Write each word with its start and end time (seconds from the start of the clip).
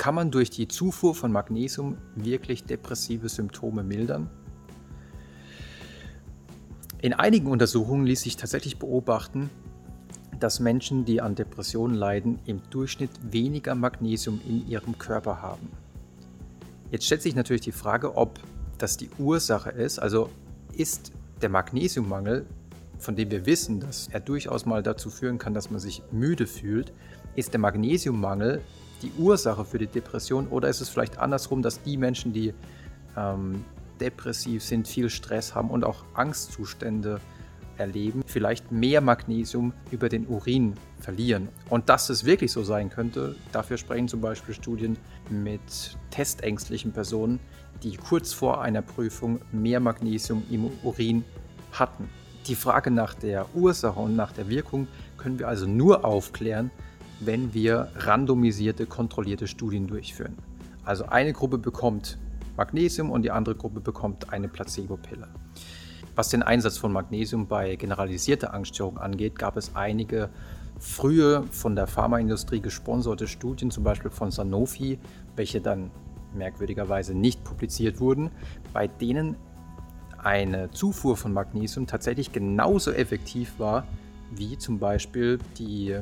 Kann 0.00 0.14
man 0.14 0.30
durch 0.30 0.48
die 0.48 0.66
Zufuhr 0.66 1.14
von 1.14 1.30
Magnesium 1.30 1.98
wirklich 2.14 2.64
depressive 2.64 3.28
Symptome 3.28 3.82
mildern? 3.82 4.30
In 7.02 7.12
einigen 7.12 7.48
Untersuchungen 7.48 8.06
ließ 8.06 8.22
sich 8.22 8.38
tatsächlich 8.38 8.78
beobachten, 8.78 9.50
dass 10.38 10.58
Menschen, 10.58 11.04
die 11.04 11.20
an 11.20 11.34
Depressionen 11.34 11.94
leiden, 11.94 12.38
im 12.46 12.62
Durchschnitt 12.70 13.10
weniger 13.30 13.74
Magnesium 13.74 14.40
in 14.48 14.66
ihrem 14.66 14.96
Körper 14.96 15.42
haben. 15.42 15.68
Jetzt 16.90 17.04
stellt 17.04 17.20
sich 17.20 17.34
natürlich 17.34 17.60
die 17.60 17.70
Frage, 17.70 18.16
ob 18.16 18.40
das 18.78 18.96
die 18.96 19.10
Ursache 19.18 19.68
ist. 19.68 19.98
Also 19.98 20.30
ist 20.72 21.12
der 21.42 21.50
Magnesiummangel, 21.50 22.46
von 22.96 23.16
dem 23.16 23.30
wir 23.30 23.44
wissen, 23.44 23.80
dass 23.80 24.08
er 24.08 24.20
durchaus 24.20 24.64
mal 24.64 24.82
dazu 24.82 25.10
führen 25.10 25.36
kann, 25.36 25.52
dass 25.52 25.70
man 25.70 25.78
sich 25.78 26.02
müde 26.10 26.46
fühlt, 26.46 26.90
ist 27.36 27.52
der 27.52 27.60
Magnesiummangel 27.60 28.62
die 29.02 29.12
Ursache 29.18 29.64
für 29.64 29.78
die 29.78 29.86
Depression 29.86 30.48
oder 30.48 30.68
ist 30.68 30.80
es 30.80 30.88
vielleicht 30.88 31.18
andersrum, 31.18 31.62
dass 31.62 31.82
die 31.82 31.96
Menschen, 31.96 32.32
die 32.32 32.54
ähm, 33.16 33.64
depressiv 34.00 34.62
sind, 34.62 34.88
viel 34.88 35.10
Stress 35.10 35.54
haben 35.54 35.70
und 35.70 35.84
auch 35.84 36.04
Angstzustände 36.14 37.20
erleben, 37.76 38.22
vielleicht 38.26 38.70
mehr 38.70 39.00
Magnesium 39.00 39.72
über 39.90 40.08
den 40.08 40.26
Urin 40.26 40.74
verlieren. 41.00 41.48
Und 41.70 41.88
dass 41.88 42.10
es 42.10 42.24
wirklich 42.24 42.52
so 42.52 42.62
sein 42.62 42.90
könnte, 42.90 43.34
dafür 43.52 43.78
sprechen 43.78 44.06
zum 44.06 44.20
Beispiel 44.20 44.54
Studien 44.54 44.98
mit 45.30 45.96
testängstlichen 46.10 46.92
Personen, 46.92 47.40
die 47.82 47.96
kurz 47.96 48.32
vor 48.32 48.60
einer 48.60 48.82
Prüfung 48.82 49.40
mehr 49.50 49.80
Magnesium 49.80 50.42
im 50.50 50.70
Urin 50.82 51.24
hatten. 51.72 52.08
Die 52.46 52.54
Frage 52.54 52.90
nach 52.90 53.14
der 53.14 53.46
Ursache 53.54 53.98
und 53.98 54.14
nach 54.14 54.32
der 54.32 54.48
Wirkung 54.48 54.86
können 55.16 55.38
wir 55.38 55.48
also 55.48 55.66
nur 55.66 56.04
aufklären, 56.04 56.70
wenn 57.20 57.54
wir 57.54 57.88
randomisierte, 57.96 58.86
kontrollierte 58.86 59.46
Studien 59.46 59.86
durchführen. 59.86 60.36
Also 60.84 61.06
eine 61.06 61.32
Gruppe 61.32 61.58
bekommt 61.58 62.18
Magnesium 62.56 63.10
und 63.10 63.22
die 63.22 63.30
andere 63.30 63.54
Gruppe 63.54 63.80
bekommt 63.80 64.32
eine 64.32 64.48
Placebo-Pille. 64.48 65.28
Was 66.14 66.28
den 66.28 66.42
Einsatz 66.42 66.78
von 66.78 66.92
Magnesium 66.92 67.46
bei 67.46 67.76
generalisierter 67.76 68.52
Angststörung 68.52 68.98
angeht, 68.98 69.38
gab 69.38 69.56
es 69.56 69.76
einige 69.76 70.30
frühe 70.78 71.44
von 71.50 71.76
der 71.76 71.86
Pharmaindustrie 71.86 72.60
gesponserte 72.60 73.28
Studien, 73.28 73.70
zum 73.70 73.84
Beispiel 73.84 74.10
von 74.10 74.30
Sanofi, 74.30 74.98
welche 75.36 75.60
dann 75.60 75.90
merkwürdigerweise 76.34 77.14
nicht 77.14 77.44
publiziert 77.44 78.00
wurden, 78.00 78.30
bei 78.72 78.88
denen 78.88 79.36
eine 80.18 80.70
Zufuhr 80.70 81.16
von 81.16 81.32
Magnesium 81.32 81.86
tatsächlich 81.86 82.32
genauso 82.32 82.90
effektiv 82.92 83.58
war 83.58 83.84
wie 84.30 84.56
zum 84.58 84.78
Beispiel 84.78 85.38
die 85.58 85.96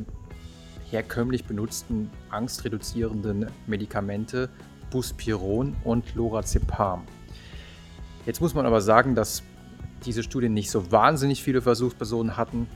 herkömmlich 0.90 1.44
benutzten 1.44 2.10
angstreduzierenden 2.30 3.46
Medikamente 3.66 4.48
Buspiron 4.90 5.76
und 5.84 6.14
Lorazepam. 6.14 7.04
Jetzt 8.26 8.40
muss 8.40 8.54
man 8.54 8.66
aber 8.66 8.80
sagen, 8.80 9.14
dass 9.14 9.42
diese 10.04 10.22
Studien 10.22 10.54
nicht 10.54 10.70
so 10.70 10.90
wahnsinnig 10.92 11.42
viele 11.42 11.62
Versuchspersonen 11.62 12.36
hatten. 12.36 12.66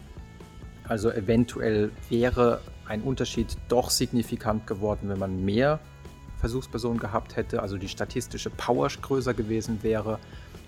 Also 0.88 1.10
eventuell 1.10 1.90
wäre 2.08 2.60
ein 2.86 3.02
Unterschied 3.02 3.56
doch 3.68 3.90
signifikant 3.90 4.66
geworden, 4.66 5.08
wenn 5.08 5.18
man 5.18 5.44
mehr 5.44 5.80
Versuchspersonen 6.38 6.98
gehabt 6.98 7.36
hätte, 7.36 7.62
also 7.62 7.78
die 7.78 7.88
statistische 7.88 8.50
Power 8.50 8.88
größer 8.88 9.32
gewesen 9.32 9.82
wäre. 9.82 10.18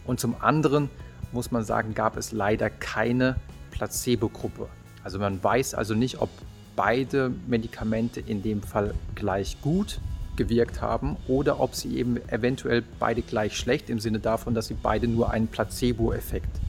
Und 0.07 0.21
zum 0.21 0.37
anderen 0.41 0.89
muss 1.33 1.51
man 1.51 1.65
sagen, 1.65 1.95
gab 1.95 2.17
es 2.17 2.31
leider 2.31 2.71
keine 2.71 3.37
Placebo-Gruppe. 3.73 4.69
Also 5.03 5.19
man 5.19 5.43
weiß 5.43 5.75
also 5.75 5.95
nicht, 5.95 6.21
ob 6.21 6.31
beide 6.77 7.33
Medikamente 7.47 8.21
in 8.21 8.43
dem 8.43 8.63
Fall 8.63 8.95
gleich 9.15 9.61
gut 9.61 10.01
gewirkt 10.37 10.81
haben 10.81 11.17
oder 11.29 11.61
ob 11.61 11.75
sie 11.75 11.97
eben 11.97 12.17
eventuell 12.29 12.83
beide 12.99 13.23
gleich 13.23 13.57
schlecht 13.57 13.89
im 13.89 14.01
Sinne 14.01 14.19
davon, 14.19 14.55
dass 14.55 14.67
sie 14.67 14.75
beide 14.75 15.07
nur 15.07 15.31
einen 15.31 15.47
Placebo-Effekt 15.47 16.61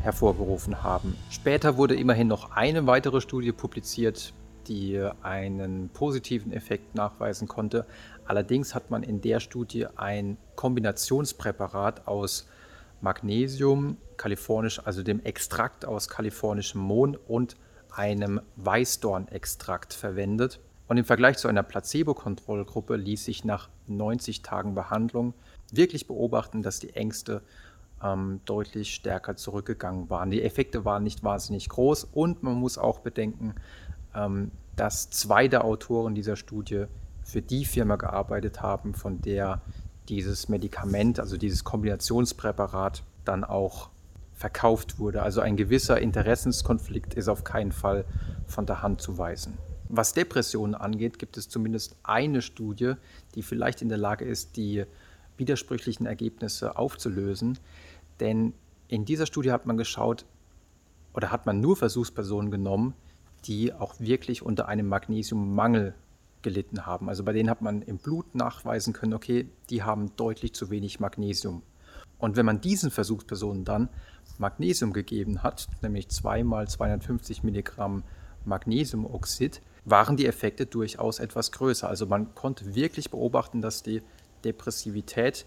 hervorgerufen 0.00 0.82
haben. 0.82 1.16
Später 1.30 1.76
wurde 1.76 1.96
immerhin 1.96 2.28
noch 2.28 2.52
eine 2.52 2.86
weitere 2.86 3.20
Studie 3.20 3.52
publiziert, 3.52 4.32
die 4.68 5.00
einen 5.22 5.88
positiven 5.88 6.52
Effekt 6.52 6.94
nachweisen 6.94 7.48
konnte. 7.48 7.86
Allerdings 8.24 8.74
hat 8.74 8.90
man 8.90 9.02
in 9.02 9.20
der 9.20 9.40
Studie 9.40 9.86
ein 9.96 10.36
Kombinationspräparat 10.54 12.06
aus 12.06 12.46
Magnesium, 13.00 13.96
kalifornisch, 14.16 14.80
also 14.84 15.02
dem 15.02 15.24
Extrakt 15.24 15.84
aus 15.84 16.08
kalifornischem 16.08 16.80
Mohn 16.80 17.16
und 17.26 17.56
einem 17.92 18.40
Weißdornextrakt 18.56 19.94
verwendet. 19.94 20.60
Und 20.88 20.96
im 20.96 21.04
Vergleich 21.04 21.38
zu 21.38 21.48
einer 21.48 21.62
Placebo-Kontrollgruppe 21.62 22.96
ließ 22.96 23.24
sich 23.24 23.44
nach 23.44 23.68
90 23.86 24.42
Tagen 24.42 24.74
Behandlung 24.74 25.34
wirklich 25.72 26.06
beobachten, 26.06 26.62
dass 26.62 26.80
die 26.80 26.94
Ängste 26.94 27.42
ähm, 28.02 28.40
deutlich 28.44 28.94
stärker 28.94 29.36
zurückgegangen 29.36 30.10
waren. 30.10 30.30
Die 30.30 30.42
Effekte 30.42 30.84
waren 30.84 31.04
nicht 31.04 31.22
wahnsinnig 31.22 31.68
groß 31.68 32.04
und 32.12 32.42
man 32.42 32.54
muss 32.54 32.78
auch 32.78 33.00
bedenken, 33.00 33.54
ähm, 34.14 34.50
dass 34.76 35.10
zwei 35.10 35.48
der 35.48 35.64
Autoren 35.64 36.14
dieser 36.14 36.36
Studie 36.36 36.86
für 37.22 37.42
die 37.42 37.64
Firma 37.64 37.96
gearbeitet 37.96 38.62
haben, 38.62 38.94
von 38.94 39.20
der 39.20 39.60
dieses 40.08 40.48
Medikament, 40.48 41.20
also 41.20 41.36
dieses 41.36 41.62
Kombinationspräparat, 41.62 43.04
dann 43.24 43.44
auch 43.44 43.90
verkauft 44.40 44.98
wurde. 44.98 45.22
Also 45.22 45.42
ein 45.42 45.58
gewisser 45.58 46.00
Interessenskonflikt 46.00 47.12
ist 47.12 47.28
auf 47.28 47.44
keinen 47.44 47.72
Fall 47.72 48.06
von 48.46 48.64
der 48.64 48.82
Hand 48.82 49.02
zu 49.02 49.18
weisen. 49.18 49.58
Was 49.90 50.14
Depressionen 50.14 50.74
angeht, 50.74 51.18
gibt 51.18 51.36
es 51.36 51.50
zumindest 51.50 51.96
eine 52.04 52.40
Studie, 52.40 52.94
die 53.34 53.42
vielleicht 53.42 53.82
in 53.82 53.90
der 53.90 53.98
Lage 53.98 54.24
ist, 54.24 54.56
die 54.56 54.84
widersprüchlichen 55.36 56.06
Ergebnisse 56.06 56.78
aufzulösen. 56.78 57.58
Denn 58.18 58.54
in 58.88 59.04
dieser 59.04 59.26
Studie 59.26 59.52
hat 59.52 59.66
man 59.66 59.76
geschaut 59.76 60.24
oder 61.12 61.30
hat 61.30 61.44
man 61.44 61.60
nur 61.60 61.76
Versuchspersonen 61.76 62.50
genommen, 62.50 62.94
die 63.44 63.74
auch 63.74 64.00
wirklich 64.00 64.40
unter 64.40 64.68
einem 64.68 64.88
Magnesiummangel 64.88 65.94
gelitten 66.40 66.86
haben. 66.86 67.10
Also 67.10 67.24
bei 67.24 67.34
denen 67.34 67.50
hat 67.50 67.60
man 67.60 67.82
im 67.82 67.98
Blut 67.98 68.34
nachweisen 68.34 68.94
können, 68.94 69.12
okay, 69.12 69.50
die 69.68 69.82
haben 69.82 70.16
deutlich 70.16 70.54
zu 70.54 70.70
wenig 70.70 70.98
Magnesium. 70.98 71.62
Und 72.20 72.36
wenn 72.36 72.46
man 72.46 72.60
diesen 72.60 72.90
Versuchspersonen 72.90 73.64
dann 73.64 73.88
Magnesium 74.40 74.92
gegeben 74.92 75.42
hat, 75.42 75.68
nämlich 75.82 76.08
zweimal 76.08 76.66
250 76.66 77.42
Milligramm 77.44 78.02
Magnesiumoxid, 78.44 79.60
waren 79.84 80.16
die 80.16 80.26
Effekte 80.26 80.66
durchaus 80.66 81.18
etwas 81.18 81.52
größer. 81.52 81.88
Also 81.88 82.06
man 82.06 82.34
konnte 82.34 82.74
wirklich 82.74 83.10
beobachten, 83.10 83.60
dass 83.60 83.82
die 83.82 84.02
Depressivität 84.44 85.46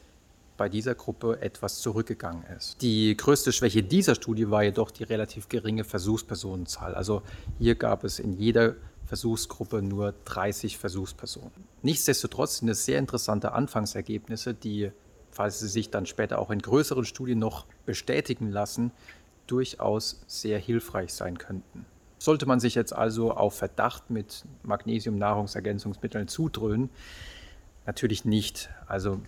bei 0.56 0.70
dieser 0.70 0.94
Gruppe 0.94 1.42
etwas 1.42 1.80
zurückgegangen 1.80 2.44
ist. 2.56 2.82
Die 2.82 3.18
größte 3.18 3.52
Schwäche 3.52 3.82
dieser 3.82 4.16
Studie 4.16 4.50
war 4.52 4.64
jedoch 4.64 4.92
die 4.92 5.04
relativ 5.04 5.50
geringe 5.50 5.84
Versuchspersonenzahl. 5.84 6.94
Also 6.94 7.24
hier 7.58 7.76
gab 7.76 8.04
es 8.04 8.20
in 8.20 8.34
jeder 8.34 8.76
Versuchsgruppe 9.06 9.82
nur 9.82 10.14
30 10.26 10.78
Versuchspersonen. 10.78 11.52
Nichtsdestotrotz 11.82 12.58
sind 12.58 12.70
es 12.70 12.86
sehr 12.86 13.00
interessante 13.00 13.52
Anfangsergebnisse, 13.52 14.54
die, 14.54 14.92
falls 15.34 15.60
sie 15.60 15.68
sich 15.68 15.90
dann 15.90 16.06
später 16.06 16.40
auch 16.40 16.52
in 16.52 16.60
größeren 16.60 17.06
Studien 17.06 17.40
noch 17.40 17.66
bestätigen 17.86 18.52
lassen, 18.52 18.92
durchaus 19.48 20.24
sehr 20.28 20.60
hilfreich 20.60 21.14
sein 21.14 21.38
könnten. 21.38 21.86
Sollte 22.18 22.46
man 22.46 22.60
sich 22.60 22.76
jetzt 22.76 22.94
also 22.94 23.32
auf 23.32 23.58
Verdacht 23.58 24.10
mit 24.10 24.46
Magnesium-Nahrungsergänzungsmitteln 24.64 26.30
zudröhnen? 26.30 26.90
Natürlich 27.86 28.24
nicht. 28.24 28.70
Also 28.88 29.20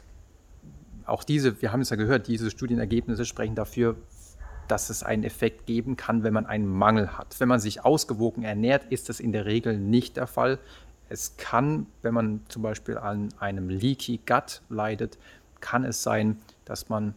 auch 1.05 1.23
diese, 1.23 1.61
wir 1.61 1.73
haben 1.73 1.81
es 1.81 1.89
ja 1.89 1.97
gehört, 1.97 2.27
diese 2.27 2.49
Studienergebnisse 2.49 3.25
sprechen 3.25 3.55
dafür, 3.55 3.97
dass 4.67 4.89
es 4.89 5.03
einen 5.03 5.23
Effekt 5.23 5.65
geben 5.65 5.97
kann, 5.97 6.23
wenn 6.23 6.33
man 6.33 6.45
einen 6.45 6.67
Mangel 6.67 7.17
hat. 7.17 7.39
Wenn 7.39 7.49
man 7.49 7.59
sich 7.59 7.83
ausgewogen 7.83 8.43
ernährt, 8.43 8.85
ist 8.85 9.09
das 9.09 9.19
in 9.19 9.31
der 9.31 9.45
Regel 9.45 9.77
nicht 9.77 10.17
der 10.17 10.27
Fall. 10.27 10.59
Es 11.09 11.37
kann, 11.37 11.85
wenn 12.01 12.13
man 12.13 12.41
zum 12.47 12.61
Beispiel 12.61 12.97
an 12.97 13.29
einem 13.39 13.69
Leaky 13.69 14.21
Gut 14.25 14.61
leidet, 14.69 15.19
kann 15.65 15.83
es 15.83 16.03
sein, 16.03 16.37
dass 16.63 16.89
man 16.89 17.15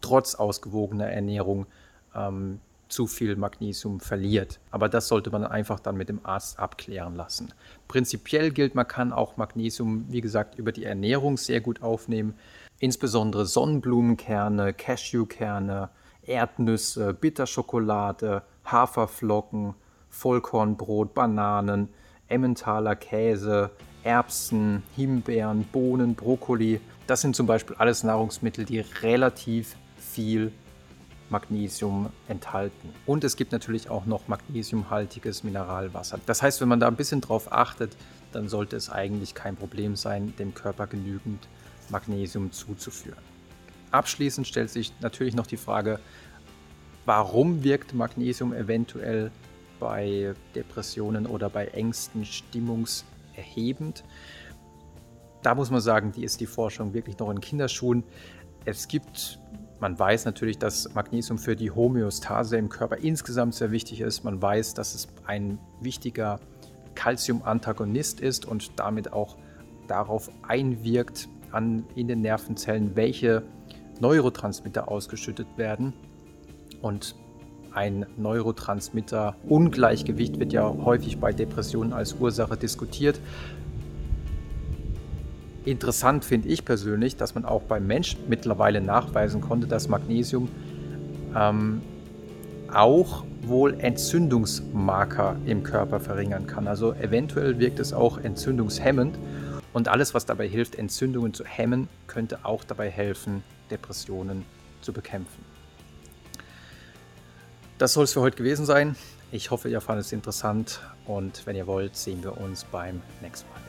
trotz 0.00 0.34
ausgewogener 0.34 1.08
Ernährung 1.08 1.66
ähm, 2.14 2.58
zu 2.88 3.06
viel 3.06 3.36
Magnesium 3.36 4.00
verliert. 4.00 4.60
Aber 4.70 4.88
das 4.88 5.08
sollte 5.08 5.30
man 5.30 5.44
einfach 5.44 5.78
dann 5.78 5.98
mit 5.98 6.08
dem 6.08 6.24
Arzt 6.24 6.58
abklären 6.58 7.14
lassen. 7.16 7.52
Prinzipiell 7.86 8.50
gilt, 8.50 8.74
man 8.74 8.88
kann 8.88 9.12
auch 9.12 9.36
Magnesium, 9.36 10.06
wie 10.08 10.22
gesagt, 10.22 10.54
über 10.58 10.72
die 10.72 10.84
Ernährung 10.84 11.36
sehr 11.36 11.60
gut 11.60 11.82
aufnehmen. 11.82 12.34
Insbesondere 12.78 13.44
Sonnenblumenkerne, 13.44 14.72
Cashewkerne, 14.72 15.90
Erdnüsse, 16.22 17.12
Bitterschokolade, 17.12 18.42
Haferflocken, 18.64 19.74
Vollkornbrot, 20.08 21.12
Bananen, 21.12 21.90
Emmentaler 22.28 22.96
Käse, 22.96 23.70
Erbsen, 24.02 24.82
Himbeeren, 24.94 25.64
Bohnen, 25.64 26.14
Brokkoli. 26.14 26.80
Das 27.06 27.20
sind 27.20 27.36
zum 27.36 27.46
Beispiel 27.46 27.76
alles 27.76 28.02
Nahrungsmittel, 28.02 28.64
die 28.64 28.80
relativ 28.80 29.76
viel 29.98 30.52
Magnesium 31.28 32.10
enthalten. 32.28 32.90
Und 33.04 33.24
es 33.24 33.36
gibt 33.36 33.52
natürlich 33.52 33.90
auch 33.90 34.06
noch 34.06 34.28
magnesiumhaltiges 34.28 35.44
Mineralwasser. 35.44 36.18
Das 36.26 36.42
heißt, 36.42 36.60
wenn 36.60 36.68
man 36.68 36.80
da 36.80 36.88
ein 36.88 36.96
bisschen 36.96 37.20
drauf 37.20 37.52
achtet, 37.52 37.96
dann 38.32 38.48
sollte 38.48 38.76
es 38.76 38.90
eigentlich 38.90 39.34
kein 39.34 39.56
Problem 39.56 39.96
sein, 39.96 40.34
dem 40.38 40.54
Körper 40.54 40.86
genügend 40.86 41.48
Magnesium 41.88 42.52
zuzuführen. 42.52 43.22
Abschließend 43.92 44.46
stellt 44.46 44.70
sich 44.70 44.92
natürlich 45.00 45.34
noch 45.34 45.46
die 45.46 45.56
Frage, 45.56 46.00
warum 47.04 47.62
wirkt 47.62 47.94
Magnesium 47.94 48.52
eventuell 48.52 49.30
bei 49.78 50.34
Depressionen 50.54 51.26
oder 51.26 51.48
bei 51.48 51.66
Ängsten 51.66 52.24
stimmungserhebend? 52.24 54.04
Da 55.46 55.54
muss 55.54 55.70
man 55.70 55.80
sagen, 55.80 56.10
die 56.10 56.24
ist 56.24 56.40
die 56.40 56.46
Forschung 56.46 56.92
wirklich 56.92 57.20
noch 57.20 57.30
in 57.30 57.40
Kinderschuhen. 57.40 58.02
Es 58.64 58.88
gibt, 58.88 59.38
man 59.78 59.96
weiß 59.96 60.24
natürlich, 60.24 60.58
dass 60.58 60.92
Magnesium 60.92 61.38
für 61.38 61.54
die 61.54 61.70
Homöostase 61.70 62.56
im 62.56 62.68
Körper 62.68 62.96
insgesamt 62.96 63.54
sehr 63.54 63.70
wichtig 63.70 64.00
ist. 64.00 64.24
Man 64.24 64.42
weiß, 64.42 64.74
dass 64.74 64.96
es 64.96 65.06
ein 65.24 65.60
wichtiger 65.80 66.40
Calcium-Antagonist 66.96 68.18
ist 68.18 68.44
und 68.44 68.80
damit 68.80 69.12
auch 69.12 69.36
darauf 69.86 70.32
einwirkt, 70.42 71.28
an, 71.52 71.84
in 71.94 72.08
den 72.08 72.22
Nervenzellen, 72.22 72.96
welche 72.96 73.44
Neurotransmitter 74.00 74.88
ausgeschüttet 74.88 75.46
werden. 75.56 75.92
Und 76.82 77.14
ein 77.72 78.04
Neurotransmitter-Ungleichgewicht 78.16 80.40
wird 80.40 80.52
ja 80.52 80.68
häufig 80.68 81.20
bei 81.20 81.32
Depressionen 81.32 81.92
als 81.92 82.14
Ursache 82.14 82.56
diskutiert. 82.56 83.20
Interessant 85.66 86.24
finde 86.24 86.48
ich 86.48 86.64
persönlich, 86.64 87.16
dass 87.16 87.34
man 87.34 87.44
auch 87.44 87.62
beim 87.62 87.88
Mensch 87.88 88.16
mittlerweile 88.28 88.80
nachweisen 88.80 89.40
konnte, 89.40 89.66
dass 89.66 89.88
Magnesium 89.88 90.48
ähm, 91.36 91.82
auch 92.72 93.24
wohl 93.42 93.74
Entzündungsmarker 93.80 95.36
im 95.44 95.64
Körper 95.64 95.98
verringern 95.98 96.46
kann. 96.46 96.68
Also 96.68 96.92
eventuell 96.94 97.58
wirkt 97.58 97.80
es 97.80 97.92
auch 97.92 98.18
entzündungshemmend 98.18 99.18
und 99.72 99.88
alles, 99.88 100.14
was 100.14 100.24
dabei 100.24 100.46
hilft, 100.46 100.76
Entzündungen 100.76 101.34
zu 101.34 101.44
hemmen, 101.44 101.88
könnte 102.06 102.38
auch 102.44 102.62
dabei 102.62 102.88
helfen, 102.88 103.42
Depressionen 103.68 104.44
zu 104.82 104.92
bekämpfen. 104.92 105.44
Das 107.78 107.92
soll 107.92 108.04
es 108.04 108.12
für 108.12 108.20
heute 108.20 108.36
gewesen 108.36 108.66
sein. 108.66 108.94
Ich 109.32 109.50
hoffe, 109.50 109.68
ihr 109.68 109.80
fandet 109.80 110.06
es 110.06 110.12
interessant 110.12 110.80
und 111.06 111.44
wenn 111.44 111.56
ihr 111.56 111.66
wollt, 111.66 111.96
sehen 111.96 112.22
wir 112.22 112.40
uns 112.40 112.62
beim 112.62 113.02
nächsten 113.20 113.50
Mal. 113.50 113.65